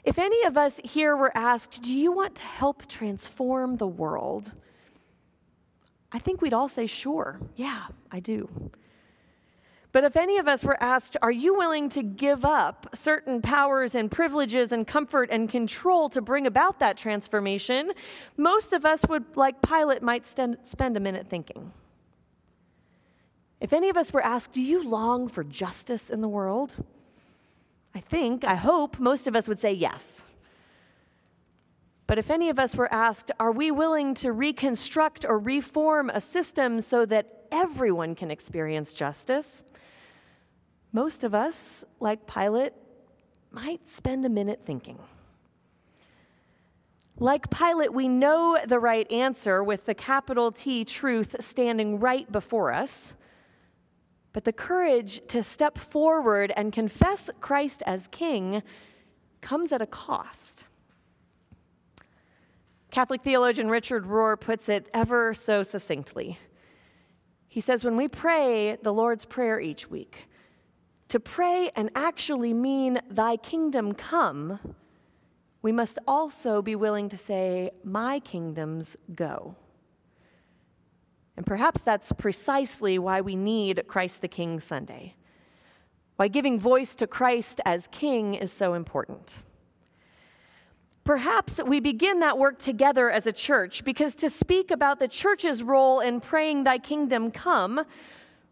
If 0.04 0.18
any 0.18 0.44
of 0.46 0.58
us 0.58 0.80
here 0.84 1.18
were 1.18 1.36
asked, 1.36 1.82
Do 1.82 1.94
you 1.94 2.12
want 2.12 2.36
to 2.36 2.44
help 2.44 2.88
transform 2.88 3.76
the 3.76 3.88
world? 3.88 4.54
I 6.12 6.20
think 6.20 6.42
we'd 6.42 6.54
all 6.54 6.70
say, 6.70 6.86
Sure, 6.86 7.42
yeah, 7.56 7.88
I 8.12 8.22
do. 8.22 8.50
But 9.98 10.04
if 10.04 10.16
any 10.16 10.38
of 10.38 10.48
us 10.48 10.64
were 10.64 10.78
asked, 10.80 11.18
Are 11.24 11.32
you 11.32 11.56
willing 11.56 11.90
to 11.90 12.04
give 12.04 12.46
up 12.46 12.88
certain 12.94 13.42
powers 13.42 13.96
and 13.96 14.12
privileges 14.12 14.72
and 14.72 14.86
comfort 14.86 15.30
and 15.32 15.50
control 15.50 16.08
to 16.10 16.22
bring 16.22 16.46
about 16.46 16.78
that 16.78 16.98
transformation? 16.98 17.94
Most 18.38 18.74
of 18.74 18.86
us 18.86 19.02
would, 19.10 19.36
like 19.36 19.60
Pilate, 19.64 20.04
might 20.04 20.28
spend 20.28 20.98
a 20.98 21.00
minute 21.00 21.26
thinking. 21.28 21.74
If 23.60 23.74
any 23.74 23.90
of 23.90 23.98
us 23.98 24.14
were 24.14 24.24
asked, 24.24 24.54
Do 24.54 24.62
you 24.62 24.88
long 24.88 25.30
for 25.30 25.44
justice 25.44 26.12
in 26.12 26.22
the 26.22 26.28
world? 26.28 26.76
I 27.96 28.00
think, 28.00 28.46
I 28.46 28.54
hope, 28.54 29.00
most 29.00 29.26
of 29.26 29.36
us 29.36 29.48
would 29.48 29.60
say 29.60 29.74
yes. 29.74 30.28
But 32.06 32.20
if 32.20 32.30
any 32.30 32.52
of 32.52 32.60
us 32.60 32.76
were 32.76 32.94
asked, 32.94 33.32
are 33.40 33.52
we 33.52 33.72
willing 33.72 34.14
to 34.14 34.32
reconstruct 34.32 35.26
or 35.28 35.40
reform 35.40 36.12
a 36.12 36.22
system 36.22 36.82
so 36.82 37.04
that 37.08 37.48
everyone 37.52 38.14
can 38.14 38.30
experience 38.30 38.94
justice? 38.94 39.64
Most 40.98 41.24
of 41.24 41.36
us, 41.36 41.86
like 42.00 42.26
Pilate, 42.26 42.74
might 43.52 43.88
spend 43.88 44.26
a 44.26 44.30
minute 44.30 44.62
thinking. 44.66 44.98
Like 47.20 47.52
Pilate, 47.52 47.94
we 47.94 48.08
know 48.08 48.58
the 48.66 48.80
right 48.80 49.10
answer 49.12 49.64
with 49.64 49.86
the 49.86 49.94
capital 49.94 50.52
T 50.52 50.84
truth 50.84 51.36
standing 51.40 52.00
right 52.00 52.32
before 52.32 52.74
us. 52.74 53.14
But 54.34 54.44
the 54.44 54.52
courage 54.52 55.22
to 55.28 55.44
step 55.44 55.78
forward 55.78 56.52
and 56.58 56.74
confess 56.74 57.30
Christ 57.42 57.84
as 57.86 58.08
King 58.08 58.64
comes 59.40 59.72
at 59.72 59.84
a 59.84 59.86
cost. 59.86 60.64
Catholic 62.90 63.22
theologian 63.22 63.70
Richard 63.70 64.06
Rohr 64.06 64.36
puts 64.36 64.68
it 64.68 64.90
ever 64.96 65.36
so 65.36 65.62
succinctly. 65.62 66.40
He 67.48 67.62
says, 67.62 67.84
When 67.84 67.98
we 67.98 68.08
pray 68.08 68.78
the 68.82 68.92
Lord's 68.92 69.26
Prayer 69.26 69.60
each 69.60 69.92
week, 69.92 70.28
to 71.10 71.20
pray 71.20 71.72
and 71.76 71.90
actually 71.96 72.54
mean, 72.54 73.00
Thy 73.10 73.38
kingdom 73.38 73.94
come, 73.94 74.60
we 75.62 75.72
must 75.72 76.00
also 76.08 76.62
be 76.62 76.76
willing 76.76 77.10
to 77.10 77.18
say, 77.18 77.72
My 77.84 78.20
kingdoms 78.20 78.96
go. 79.16 79.56
And 81.36 81.46
perhaps 81.46 81.82
that's 81.82 82.12
precisely 82.12 82.98
why 82.98 83.22
we 83.22 83.36
need 83.36 83.84
Christ 83.88 84.22
the 84.22 84.28
King 84.28 84.60
Sunday, 84.60 85.16
why 86.16 86.28
giving 86.28 86.60
voice 86.60 86.96
to 86.96 87.08
Christ 87.08 87.62
as 87.64 87.88
King 87.92 88.34
is 88.34 88.52
so 88.52 88.74
important. 88.74 89.40
Perhaps 91.04 91.62
we 91.66 91.80
begin 91.80 92.20
that 92.20 92.38
work 92.38 92.60
together 92.60 93.10
as 93.10 93.28
a 93.28 93.32
church 93.32 93.86
because 93.86 94.14
to 94.16 94.30
speak 94.30 94.72
about 94.72 95.00
the 95.00 95.08
church's 95.08 95.64
role 95.64 96.02
in 96.02 96.20
praying, 96.20 96.66
Thy 96.66 96.80
kingdom 96.80 97.32
come, 97.32 97.86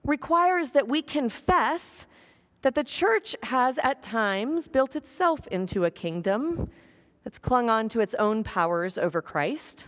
requires 0.05 0.69
that 0.71 0.87
we 0.87 1.01
confess 1.01 2.05
that 2.65 2.73
the 2.73 2.83
church 2.83 3.35
has 3.43 3.77
at 3.83 4.01
times 4.01 4.67
built 4.67 4.95
itself 4.95 5.45
into 5.51 5.85
a 5.85 5.91
kingdom 5.91 6.67
that's 7.23 7.37
clung 7.37 7.69
on 7.69 7.87
to 7.87 7.99
its 7.99 8.15
own 8.15 8.43
powers 8.43 8.97
over 8.97 9.21
Christ. 9.21 9.85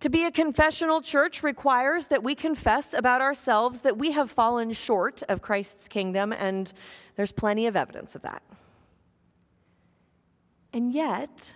To 0.00 0.08
be 0.08 0.24
a 0.24 0.30
confessional 0.30 1.02
church 1.02 1.42
requires 1.42 2.06
that 2.06 2.22
we 2.22 2.34
confess 2.34 2.94
about 2.94 3.20
ourselves 3.20 3.80
that 3.80 3.98
we 3.98 4.10
have 4.12 4.30
fallen 4.30 4.72
short 4.72 5.22
of 5.28 5.42
Christ's 5.42 5.86
kingdom, 5.86 6.32
and 6.32 6.72
there's 7.14 7.30
plenty 7.30 7.66
of 7.66 7.76
evidence 7.76 8.14
of 8.14 8.22
that. 8.22 8.42
And 10.72 10.94
yet, 10.94 11.52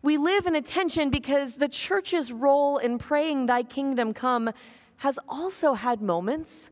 we 0.00 0.16
live 0.16 0.46
in 0.46 0.56
a 0.56 0.62
tension 0.62 1.10
because 1.10 1.56
the 1.56 1.68
church's 1.68 2.32
role 2.32 2.78
in 2.78 2.96
praying, 2.96 3.44
Thy 3.44 3.64
kingdom 3.64 4.14
come, 4.14 4.50
has 4.96 5.18
also 5.28 5.74
had 5.74 6.00
moments 6.00 6.70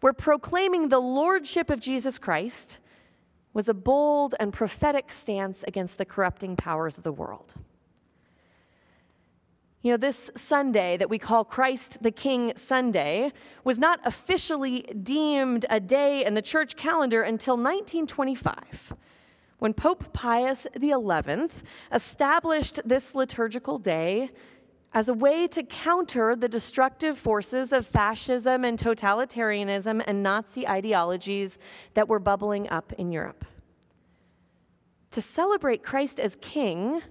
where 0.00 0.12
proclaiming 0.12 0.88
the 0.88 0.98
lordship 0.98 1.70
of 1.70 1.80
Jesus 1.80 2.18
Christ 2.18 2.78
was 3.52 3.68
a 3.68 3.74
bold 3.74 4.34
and 4.38 4.52
prophetic 4.52 5.10
stance 5.10 5.64
against 5.66 5.96
the 5.96 6.04
corrupting 6.04 6.56
powers 6.56 6.98
of 6.98 7.04
the 7.04 7.12
world. 7.12 7.54
You 9.86 9.92
know, 9.92 9.96
this 9.96 10.30
Sunday 10.36 10.96
that 10.96 11.08
we 11.08 11.18
call 11.18 11.44
Christ 11.44 12.02
the 12.02 12.10
King 12.10 12.52
Sunday 12.56 13.32
was 13.62 13.78
not 13.78 14.00
officially 14.04 14.82
deemed 15.02 15.64
a 15.70 15.78
day 15.78 16.24
in 16.24 16.34
the 16.34 16.42
church 16.42 16.76
calendar 16.76 17.22
until 17.22 17.54
1925, 17.54 18.94
when 19.58 19.72
Pope 19.72 20.12
Pius 20.12 20.66
XI 20.76 21.48
established 21.92 22.80
this 22.84 23.14
liturgical 23.14 23.78
day 23.78 24.30
as 24.96 25.10
a 25.10 25.14
way 25.14 25.46
to 25.46 25.62
counter 25.62 26.34
the 26.34 26.48
destructive 26.48 27.18
forces 27.18 27.70
of 27.70 27.86
fascism 27.86 28.64
and 28.64 28.78
totalitarianism 28.78 30.02
and 30.06 30.22
Nazi 30.22 30.66
ideologies 30.66 31.58
that 31.92 32.08
were 32.08 32.18
bubbling 32.18 32.66
up 32.70 32.94
in 32.94 33.12
Europe. 33.12 33.44
To 35.10 35.20
celebrate 35.20 35.82
Christ 35.82 36.18
as 36.18 36.38
King, 36.40 37.02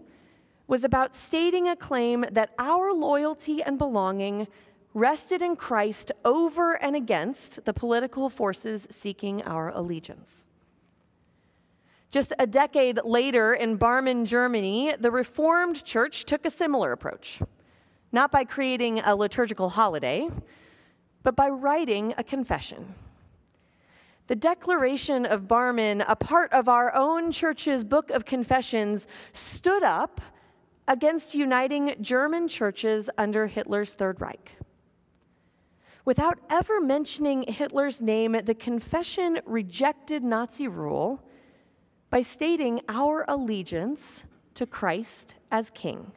was 0.66 0.84
about 0.84 1.14
stating 1.14 1.68
a 1.68 1.76
claim 1.76 2.26
that 2.32 2.56
our 2.58 2.92
loyalty 2.92 3.62
and 3.62 3.78
belonging 3.78 4.48
rested 4.96 5.44
in 5.44 5.56
Christ 5.56 6.12
over 6.24 6.82
and 6.82 6.96
against 6.96 7.66
the 7.66 7.74
political 7.74 8.32
forces 8.32 8.88
seeking 8.90 9.44
our 9.44 9.70
allegiance. 9.70 10.48
Just 12.10 12.34
a 12.40 12.48
decade 12.48 13.00
later, 13.04 13.54
in 13.54 13.78
Barmen, 13.78 14.26
Germany, 14.26 14.96
the 15.00 15.12
Reformed 15.12 15.84
Church 15.84 16.26
took 16.26 16.48
a 16.48 16.50
similar 16.50 16.92
approach, 16.92 17.42
not 18.16 18.32
by 18.32 18.46
creating 18.46 19.00
a 19.00 19.14
liturgical 19.14 19.70
holiday, 19.70 20.30
but 21.22 21.36
by 21.36 21.50
writing 21.50 22.14
a 22.18 22.24
confession. 22.24 22.96
The 24.28 24.36
Declaration 24.36 25.26
of 25.26 25.42
Barmen, 25.50 26.04
a 26.08 26.16
part 26.16 26.52
of 26.54 26.70
our 26.70 26.96
own 26.96 27.34
church's 27.34 27.84
book 27.84 28.10
of 28.12 28.24
confessions, 28.24 29.08
stood 29.34 29.84
up 29.84 30.22
against 30.88 31.36
uniting 31.36 31.96
German 32.00 32.48
churches 32.48 33.10
under 33.18 33.48
Hitler's 33.48 33.94
Third 33.94 34.22
Reich. 34.22 34.52
Without 36.06 36.40
ever 36.50 36.80
mentioning 36.80 37.44
Hitler's 37.44 38.00
name, 38.00 38.38
the 38.46 38.56
confession 38.56 39.42
rejected 39.46 40.24
Nazi 40.24 40.70
rule 40.70 41.22
by 42.10 42.22
stating 42.22 42.80
our 42.88 43.26
allegiance 43.28 44.24
to 44.54 44.66
Christ 44.66 45.36
as 45.52 45.70
King. 45.72 46.14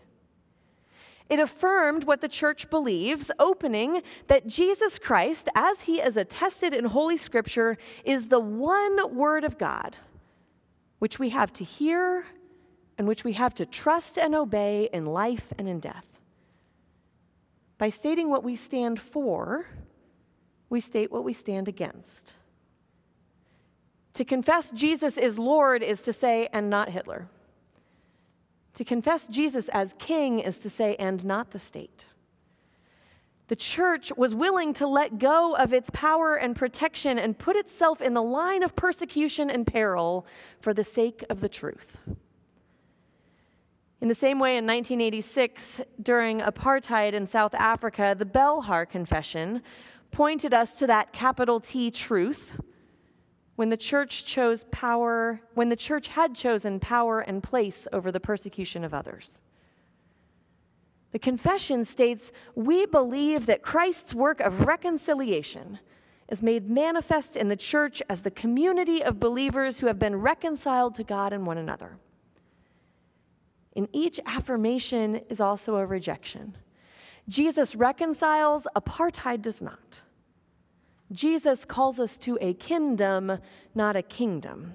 It 1.29 1.39
affirmed 1.39 2.05
what 2.05 2.21
the 2.21 2.29
church 2.29 2.71
believes, 2.71 3.31
opening 3.39 4.03
that 4.29 4.47
Jesus 4.47 4.99
Christ, 4.99 5.49
as 5.55 5.83
he 5.83 6.01
is 6.01 6.17
attested 6.17 6.73
in 6.73 6.87
Holy 6.87 7.19
Scripture, 7.19 7.77
is 8.05 8.29
the 8.29 8.41
one 8.41 9.15
Word 9.15 9.45
of 9.45 9.59
God, 9.59 9.97
which 10.99 11.19
we 11.19 11.29
have 11.31 11.53
to 11.55 11.65
hear 11.65 12.25
and 12.97 13.07
which 13.07 13.25
we 13.25 13.35
have 13.35 13.55
to 13.55 13.67
trust 13.67 14.19
and 14.19 14.35
obey 14.35 14.89
in 14.93 15.07
life 15.07 15.53
and 15.59 15.69
in 15.69 15.81
death. 15.81 16.21
By 17.77 17.91
stating 17.91 18.29
what 18.29 18.43
we 18.43 18.57
stand 18.57 18.99
for, 18.99 19.67
we 20.69 20.81
state 20.81 21.13
what 21.13 21.25
we 21.25 21.33
stand 21.33 21.69
against. 21.69 22.35
To 24.15 24.25
confess 24.25 24.73
Jesus 24.73 25.17
is 25.17 25.39
Lord 25.39 25.83
is 25.83 26.03
to 26.03 26.13
say, 26.13 26.49
and 26.53 26.69
not 26.69 26.89
Hitler. 26.89 27.29
To 28.79 28.85
confess 28.85 29.27
Jesus 29.27 29.69
as 29.71 29.97
king 29.99 30.39
is 30.39 30.57
to 30.59 30.71
say, 30.71 30.95
and 31.01 31.25
not 31.25 31.51
the 31.51 31.59
state. 31.59 32.07
The 33.49 33.57
church 33.57 34.13
was 34.17 34.37
willing 34.37 34.73
to 34.75 34.87
let 34.87 35.19
go 35.19 35.57
of 35.57 35.73
its 35.73 35.91
power 35.93 36.37
and 36.37 36.55
protection 36.55 37.19
and 37.19 37.37
put 37.37 37.57
itself 37.57 38.01
in 38.01 38.15
the 38.15 38.23
line 38.23 38.63
of 38.63 38.77
persecution 38.77 39.51
and 39.51 39.67
peril 39.67 40.25
for 40.61 40.73
the 40.73 40.85
sake 40.85 41.25
of 41.29 41.41
the 41.41 41.49
truth. 41.49 41.97
In 44.01 44.07
the 44.07 44.15
same 44.15 44.39
way, 44.39 44.57
in 44.57 44.65
1986, 44.65 45.81
during 46.01 46.39
apartheid 46.39 47.15
in 47.15 47.27
South 47.27 47.55
Africa, 47.55 48.15
the 48.17 48.25
Belhar 48.25 48.89
Confession 48.89 49.61
pointed 50.13 50.55
us 50.55 50.79
to 50.79 50.87
that 50.87 51.13
capital 51.13 51.59
T 51.59 51.91
truth 51.91 52.53
when 53.59 53.71
the 53.71 53.77
church 53.77 54.25
chose 54.25 54.63
power, 54.71 55.41
when 55.55 55.69
the 55.69 55.75
church 55.75 56.07
had 56.07 56.33
chosen 56.33 56.79
power 56.79 57.19
and 57.19 57.43
place 57.43 57.89
over 57.93 58.13
the 58.13 58.21
persecution 58.21 58.85
of 58.85 58.95
others. 58.95 59.43
The 61.11 61.19
confession 61.19 61.85
states 61.85 62.31
we 62.55 62.87
believe 62.87 63.47
that 63.47 63.63
Christ's 63.63 64.15
work 64.15 64.39
of 64.39 64.61
reconciliation 64.61 65.81
is 66.29 66.41
made 66.41 66.71
manifest 66.71 67.35
in 67.35 67.49
the 67.49 67.57
church 67.57 68.01
as 68.09 68.23
the 68.23 68.31
community 68.31 69.03
of 69.03 69.19
believers 69.19 69.81
who 69.81 69.89
have 69.89 69.99
been 69.99 70.15
reconciled 70.15 70.95
to 70.95 71.03
God 71.03 71.33
and 71.33 71.45
one 71.45 71.59
another. 71.59 71.97
In 73.75 73.89
each 73.93 74.21
affirmation 74.25 75.23
is 75.29 75.41
also 75.41 75.75
a 75.75 75.85
rejection. 75.85 76.57
Jesus 77.29 77.75
reconciles, 77.75 78.69
apartheid 78.77 79.43
does 79.43 79.61
not. 79.61 80.03
Jesus 81.13 81.65
calls 81.65 81.99
us 81.99 82.17
to 82.19 82.39
a 82.41 82.55
kingdom, 82.55 83.39
not 83.75 83.97
a 83.97 84.03
kingdom. 84.03 84.75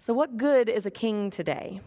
So, 0.00 0.12
what 0.12 0.36
good 0.36 0.68
is 0.68 0.86
a 0.86 0.90
king 0.90 1.30
today? 1.30 1.80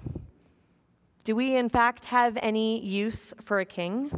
Do 1.23 1.35
we, 1.35 1.55
in 1.55 1.69
fact, 1.69 2.05
have 2.05 2.37
any 2.41 2.83
use 2.83 3.33
for 3.43 3.59
a 3.59 3.65
king? 3.65 4.11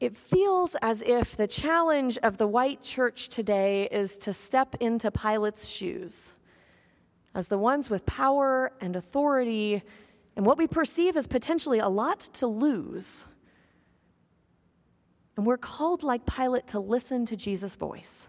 It 0.00 0.16
feels 0.16 0.76
as 0.82 1.02
if 1.06 1.36
the 1.36 1.46
challenge 1.46 2.18
of 2.22 2.36
the 2.36 2.46
white 2.46 2.82
church 2.82 3.28
today 3.28 3.88
is 3.90 4.18
to 4.18 4.34
step 4.34 4.76
into 4.80 5.10
Pilate's 5.10 5.66
shoes 5.66 6.32
as 7.34 7.48
the 7.48 7.58
ones 7.58 7.88
with 7.88 8.04
power 8.06 8.72
and 8.80 8.96
authority 8.96 9.82
and 10.36 10.44
what 10.44 10.58
we 10.58 10.66
perceive 10.66 11.16
as 11.16 11.26
potentially 11.26 11.78
a 11.78 11.88
lot 11.88 12.20
to 12.34 12.46
lose. 12.46 13.26
And 15.36 15.44
we're 15.44 15.58
called, 15.58 16.02
like 16.02 16.24
Pilate, 16.24 16.66
to 16.68 16.80
listen 16.80 17.26
to 17.26 17.36
Jesus' 17.36 17.76
voice, 17.76 18.28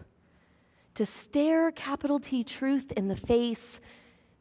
to 0.94 1.06
stare 1.06 1.70
capital 1.72 2.18
T 2.18 2.44
truth 2.44 2.92
in 2.92 3.08
the 3.08 3.16
face, 3.16 3.80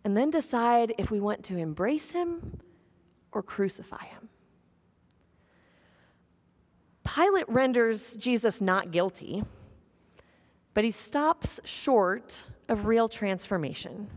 and 0.03 0.15
then 0.15 0.29
decide 0.29 0.93
if 0.97 1.09
we 1.11 1.19
want 1.19 1.43
to 1.45 1.57
embrace 1.57 2.11
him 2.11 2.59
or 3.31 3.41
crucify 3.41 4.03
him. 4.05 4.29
Pilate 7.05 7.47
renders 7.47 8.15
Jesus 8.17 8.59
not 8.59 8.91
guilty, 8.91 9.43
but 10.73 10.83
he 10.83 10.91
stops 10.91 11.59
short 11.63 12.43
of 12.67 12.85
real 12.85 13.07
transformation. 13.07 14.07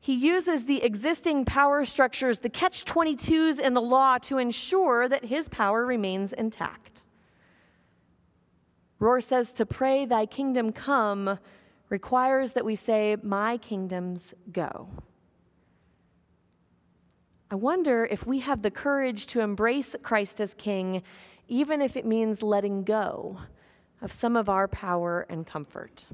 He 0.00 0.14
uses 0.14 0.64
the 0.64 0.82
existing 0.82 1.44
power 1.44 1.84
structures, 1.84 2.40
the 2.40 2.48
catch 2.48 2.84
22s 2.84 3.60
in 3.60 3.74
the 3.74 3.80
law, 3.80 4.18
to 4.18 4.38
ensure 4.38 5.08
that 5.08 5.24
his 5.24 5.48
power 5.48 5.86
remains 5.86 6.32
intact. 6.32 7.01
Rohr 9.02 9.20
says 9.20 9.50
to 9.54 9.66
pray, 9.66 10.06
Thy 10.06 10.26
kingdom 10.26 10.70
come, 10.70 11.40
requires 11.88 12.52
that 12.52 12.64
we 12.64 12.76
say, 12.76 13.16
My 13.20 13.58
kingdoms 13.58 14.32
go. 14.52 14.88
I 17.50 17.56
wonder 17.56 18.06
if 18.06 18.24
we 18.24 18.38
have 18.38 18.62
the 18.62 18.70
courage 18.70 19.26
to 19.26 19.40
embrace 19.40 19.96
Christ 20.04 20.40
as 20.40 20.54
King, 20.54 21.02
even 21.48 21.82
if 21.82 21.96
it 21.96 22.06
means 22.06 22.44
letting 22.44 22.84
go 22.84 23.40
of 24.00 24.12
some 24.12 24.36
of 24.36 24.48
our 24.48 24.68
power 24.68 25.26
and 25.28 25.44
comfort. 25.44 26.06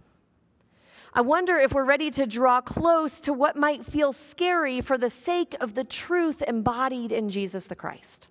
I 1.13 1.21
wonder 1.21 1.59
if 1.59 1.75
we're 1.75 1.85
ready 1.85 2.11
to 2.13 2.25
draw 2.25 2.63
close 2.63 3.21
to 3.21 3.35
what 3.35 3.55
might 3.55 3.85
feel 3.85 4.15
scary 4.15 4.81
for 4.81 4.97
the 4.97 5.11
sake 5.11 5.55
of 5.61 5.75
the 5.75 5.85
truth 5.85 6.41
embodied 6.49 7.13
in 7.13 7.29
Jesus 7.29 7.65
the 7.65 7.77
Christ. 7.77 8.29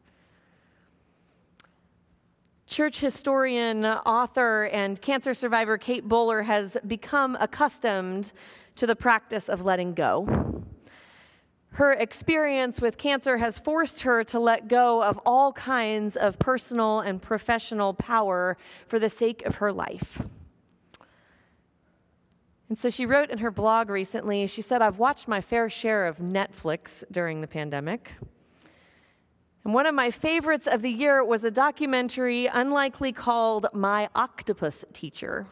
Church 2.68 3.00
historian, 3.00 3.86
author, 3.86 4.66
and 4.66 5.02
cancer 5.02 5.34
survivor 5.34 5.78
Kate 5.78 6.06
Bowler 6.06 6.42
has 6.42 6.76
become 6.86 7.38
accustomed 7.40 8.34
to 8.76 8.86
the 8.86 8.96
practice 8.96 9.48
of 9.48 9.64
letting 9.64 9.94
go. 9.94 10.64
Her 11.72 11.94
experience 11.94 12.82
with 12.82 12.98
cancer 12.98 13.38
has 13.38 13.58
forced 13.58 14.02
her 14.02 14.24
to 14.26 14.40
let 14.40 14.68
go 14.68 15.02
of 15.02 15.18
all 15.26 15.54
kinds 15.54 16.18
of 16.18 16.38
personal 16.40 17.00
and 17.00 17.22
professional 17.22 17.94
power 17.94 18.58
for 18.88 19.00
the 19.00 19.10
sake 19.10 19.46
of 19.46 19.56
her 19.56 19.72
life. 19.72 20.22
And 22.68 22.78
so 22.78 22.90
she 22.90 23.06
wrote 23.06 23.30
in 23.30 23.38
her 23.38 23.52
blog 23.52 23.90
recently, 23.90 24.46
she 24.48 24.62
said, 24.62 24.82
I've 24.82 25.00
watched 25.00 25.28
my 25.30 25.40
fair 25.40 25.70
share 25.70 26.06
of 26.06 26.18
Netflix 26.18 27.04
during 27.12 27.40
the 27.40 27.48
pandemic. 27.48 28.12
And 29.68 29.74
one 29.74 29.86
of 29.86 29.94
my 29.94 30.12
favorites 30.12 30.66
of 30.66 30.82
the 30.82 30.90
year 30.90 31.22
was 31.22 31.44
a 31.44 31.52
documentary 31.52 32.46
unlikely 32.46 33.12
called 33.12 33.66
My 33.74 34.08
Octopus 34.16 34.86
Teacher. 34.94 35.46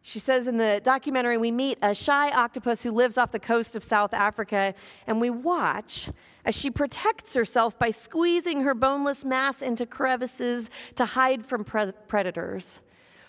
She 0.00 0.18
says 0.18 0.46
in 0.46 0.56
the 0.56 0.80
documentary, 0.82 1.36
we 1.36 1.50
meet 1.50 1.76
a 1.82 1.94
shy 1.94 2.30
octopus 2.30 2.82
who 2.82 2.90
lives 2.90 3.18
off 3.18 3.32
the 3.32 3.38
coast 3.38 3.76
of 3.76 3.84
South 3.84 4.14
Africa, 4.14 4.74
and 5.06 5.20
we 5.20 5.28
watch 5.28 6.08
as 6.46 6.56
she 6.56 6.70
protects 6.70 7.34
herself 7.34 7.78
by 7.78 7.90
squeezing 7.90 8.62
her 8.62 8.72
boneless 8.72 9.22
mass 9.22 9.60
into 9.60 9.84
crevices 9.84 10.70
to 10.94 11.04
hide 11.04 11.44
from 11.44 11.64
pre- 11.64 11.92
predators 12.08 12.80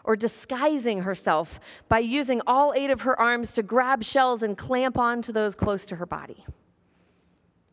or 0.05 0.15
disguising 0.15 1.01
herself 1.01 1.59
by 1.89 1.99
using 1.99 2.41
all 2.47 2.73
eight 2.73 2.89
of 2.89 3.01
her 3.01 3.19
arms 3.19 3.51
to 3.51 3.63
grab 3.63 4.01
shells 4.01 4.43
and 4.43 4.57
clamp 4.57 4.97
onto 4.97 5.33
those 5.33 5.55
close 5.55 5.85
to 5.87 5.97
her 5.97 6.05
body. 6.05 6.45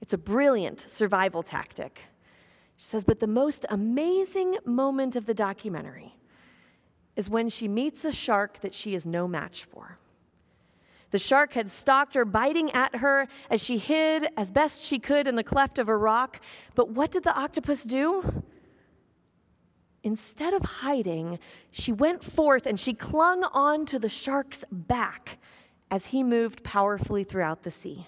It's 0.04 0.12
a 0.12 0.18
brilliant 0.18 0.80
survival 0.80 1.42
tactic. 1.42 1.98
She 2.76 2.84
says, 2.84 3.04
but 3.04 3.20
the 3.20 3.26
most 3.26 3.64
amazing 3.70 4.58
moment 4.66 5.16
of 5.16 5.24
the 5.24 5.32
documentary 5.32 6.14
is 7.16 7.30
when 7.30 7.48
she 7.48 7.68
meets 7.68 8.04
a 8.04 8.12
shark 8.12 8.60
that 8.60 8.74
she 8.74 8.94
is 8.94 9.06
no 9.06 9.26
match 9.26 9.64
for. 9.64 9.96
The 11.10 11.18
shark 11.18 11.54
had 11.54 11.70
stalked 11.70 12.16
her, 12.16 12.26
biting 12.26 12.70
at 12.72 12.96
her 12.96 13.28
as 13.48 13.62
she 13.62 13.78
hid 13.78 14.26
as 14.36 14.50
best 14.50 14.82
she 14.82 14.98
could 14.98 15.26
in 15.26 15.36
the 15.36 15.42
cleft 15.42 15.78
of 15.78 15.88
a 15.88 15.96
rock. 15.96 16.38
But 16.74 16.90
what 16.90 17.10
did 17.10 17.24
the 17.24 17.34
octopus 17.34 17.82
do? 17.82 18.44
Instead 20.02 20.52
of 20.52 20.60
hiding, 20.60 21.38
she 21.70 21.92
went 21.92 22.22
forth 22.22 22.66
and 22.66 22.78
she 22.78 22.92
clung 22.92 23.42
on 23.42 23.86
to 23.86 23.98
the 23.98 24.10
shark's 24.10 24.64
back 24.70 25.38
as 25.90 26.08
he 26.08 26.22
moved 26.22 26.62
powerfully 26.62 27.24
throughout 27.24 27.62
the 27.62 27.70
sea. 27.70 28.06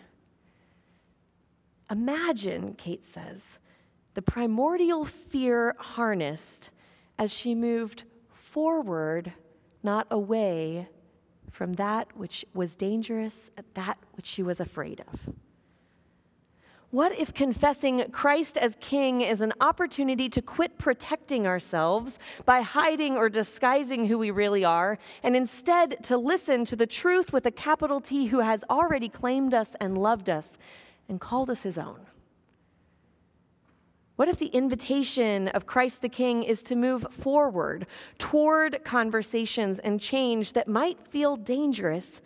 Imagine, 1.90 2.74
Kate 2.74 3.06
says, 3.06 3.58
the 4.14 4.22
primordial 4.22 5.04
fear 5.04 5.76
harnessed 5.78 6.70
as 7.18 7.32
she 7.32 7.54
moved 7.54 8.04
forward, 8.32 9.32
not 9.82 10.06
away 10.10 10.88
from 11.50 11.74
that 11.74 12.08
which 12.16 12.44
was 12.54 12.74
dangerous, 12.74 13.50
that 13.74 13.98
which 14.14 14.26
she 14.26 14.42
was 14.42 14.58
afraid 14.60 15.02
of. 15.12 15.34
What 16.90 17.18
if 17.18 17.34
confessing 17.34 18.10
Christ 18.10 18.56
as 18.56 18.76
King 18.80 19.20
is 19.20 19.40
an 19.40 19.52
opportunity 19.60 20.28
to 20.30 20.40
quit 20.40 20.78
protecting 20.78 21.46
ourselves 21.46 22.18
by 22.44 22.62
hiding 22.62 23.16
or 23.16 23.28
disguising 23.28 24.06
who 24.06 24.18
we 24.18 24.30
really 24.30 24.64
are, 24.64 24.98
and 25.22 25.36
instead 25.36 26.02
to 26.04 26.16
listen 26.16 26.64
to 26.64 26.76
the 26.76 26.86
truth 26.86 27.32
with 27.32 27.44
a 27.44 27.50
capital 27.50 28.00
T 28.00 28.26
who 28.26 28.38
has 28.38 28.64
already 28.70 29.08
claimed 29.08 29.52
us 29.52 29.68
and 29.80 29.98
loved 29.98 30.30
us 30.30 30.56
and 31.08 31.20
called 31.20 31.50
us 31.50 31.62
his 31.62 31.78
own? 31.78 32.06
What 34.16 34.28
if 34.28 34.38
the 34.38 34.46
invitation 34.46 35.48
of 35.48 35.66
Christ 35.66 36.00
the 36.00 36.08
King 36.08 36.42
is 36.42 36.62
to 36.64 36.74
move 36.74 37.06
forward 37.10 37.86
toward 38.16 38.82
conversations 38.82 39.78
and 39.78 40.00
change 40.00 40.54
that 40.54 40.68
might 40.68 41.06
feel 41.08 41.36
dangerous, 41.36 42.22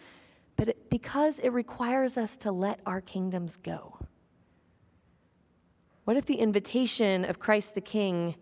but 0.56 0.68
it, 0.68 0.88
because 0.88 1.40
it 1.40 1.52
requires 1.52 2.16
us 2.16 2.36
to 2.38 2.52
let 2.52 2.78
our 2.86 3.00
kingdoms 3.00 3.56
go? 3.56 3.98
What 6.04 6.16
if 6.16 6.26
the 6.26 6.36
invitation 6.36 7.24
of 7.24 7.40
Christ 7.40 7.74
the 7.74 7.80
King 7.80 8.36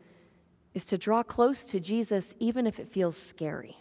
is 0.74 0.85
to 0.87 0.98
draw 0.98 1.22
close 1.22 1.64
to 1.68 1.81
Jesus 1.81 2.35
even 2.38 2.66
if 2.66 2.79
it 2.79 2.92
feels 2.92 3.16
scary? 3.16 3.79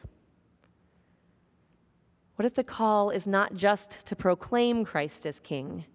What 2.38 2.46
if 2.46 2.54
the 2.54 2.63
call 2.63 3.10
is 3.10 3.28
not 3.28 3.54
just 3.54 4.06
to 4.06 4.15
proclaim 4.15 4.86
Christ 4.86 5.26
as 5.26 5.39
King, 5.39 5.86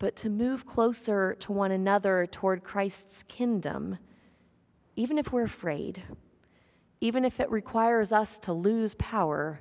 but 0.00 0.16
to 0.16 0.30
move 0.30 0.66
closer 0.66 1.36
to 1.38 1.52
one 1.52 1.70
another 1.70 2.26
toward 2.26 2.64
Christ's 2.64 3.22
kingdom, 3.28 3.98
even 4.96 5.18
if 5.18 5.30
we're 5.30 5.44
afraid, 5.44 6.02
even 7.02 7.24
if 7.24 7.38
it 7.38 7.50
requires 7.50 8.10
us 8.10 8.38
to 8.40 8.52
lose 8.52 8.94
power 8.94 9.60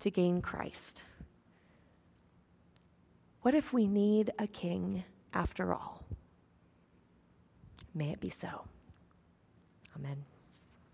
to 0.00 0.10
gain 0.10 0.42
Christ? 0.42 1.04
What 3.42 3.54
if 3.54 3.72
we 3.72 3.86
need 3.86 4.32
a 4.38 4.48
king 4.48 5.04
after 5.32 5.72
all? 5.72 6.04
May 7.94 8.10
it 8.10 8.20
be 8.20 8.30
so. 8.30 8.64
Amen. 9.96 10.24